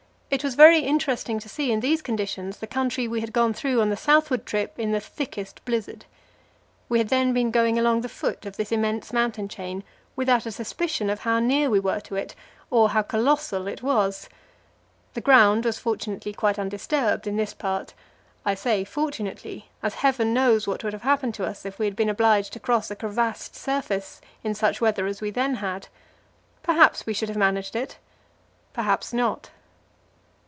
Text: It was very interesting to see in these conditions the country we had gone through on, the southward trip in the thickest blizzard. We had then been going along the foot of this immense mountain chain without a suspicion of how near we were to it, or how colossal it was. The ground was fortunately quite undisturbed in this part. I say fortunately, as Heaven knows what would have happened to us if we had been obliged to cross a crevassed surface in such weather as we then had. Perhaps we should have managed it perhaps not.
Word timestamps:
It 0.33 0.45
was 0.45 0.55
very 0.55 0.79
interesting 0.79 1.39
to 1.39 1.49
see 1.49 1.73
in 1.73 1.81
these 1.81 2.01
conditions 2.01 2.55
the 2.59 2.65
country 2.65 3.05
we 3.05 3.19
had 3.19 3.33
gone 3.33 3.53
through 3.53 3.81
on, 3.81 3.89
the 3.89 3.97
southward 3.97 4.45
trip 4.45 4.73
in 4.79 4.93
the 4.93 5.01
thickest 5.01 5.59
blizzard. 5.65 6.05
We 6.87 6.99
had 6.99 7.09
then 7.09 7.33
been 7.33 7.51
going 7.51 7.77
along 7.77 7.99
the 7.99 8.07
foot 8.07 8.45
of 8.45 8.55
this 8.55 8.71
immense 8.71 9.11
mountain 9.11 9.49
chain 9.49 9.83
without 10.15 10.45
a 10.45 10.51
suspicion 10.53 11.09
of 11.09 11.19
how 11.27 11.41
near 11.41 11.69
we 11.69 11.81
were 11.81 11.99
to 11.99 12.15
it, 12.15 12.33
or 12.69 12.91
how 12.91 13.01
colossal 13.01 13.67
it 13.67 13.83
was. 13.83 14.29
The 15.15 15.19
ground 15.19 15.65
was 15.65 15.79
fortunately 15.79 16.31
quite 16.31 16.57
undisturbed 16.57 17.27
in 17.27 17.35
this 17.35 17.53
part. 17.53 17.93
I 18.45 18.55
say 18.55 18.85
fortunately, 18.85 19.69
as 19.83 19.95
Heaven 19.95 20.33
knows 20.33 20.65
what 20.65 20.81
would 20.85 20.93
have 20.93 21.01
happened 21.01 21.33
to 21.35 21.45
us 21.45 21.65
if 21.65 21.77
we 21.77 21.87
had 21.87 21.95
been 21.97 22.07
obliged 22.09 22.53
to 22.53 22.59
cross 22.61 22.89
a 22.89 22.95
crevassed 22.95 23.53
surface 23.53 24.21
in 24.45 24.55
such 24.55 24.79
weather 24.79 25.07
as 25.07 25.19
we 25.19 25.29
then 25.29 25.55
had. 25.55 25.89
Perhaps 26.63 27.05
we 27.05 27.13
should 27.13 27.27
have 27.27 27.37
managed 27.37 27.75
it 27.75 27.97
perhaps 28.71 29.11
not. 29.11 29.49